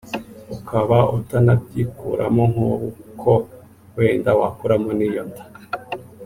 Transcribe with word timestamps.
ukaba 0.55 0.97
utanabyikuramo 1.17 2.43
nk’uko 2.51 3.29
wenda 3.97 4.31
wakuramo 4.39 4.89
n’iyo 4.97 5.23
nda 5.29 5.43